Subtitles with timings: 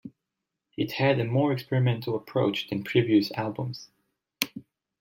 [0.77, 3.89] It had a more experimental approach than previous albums.